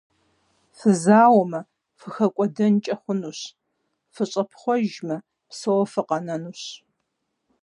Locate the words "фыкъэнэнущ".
5.91-6.61